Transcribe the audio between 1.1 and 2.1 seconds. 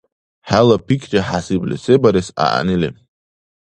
хӀясибли, се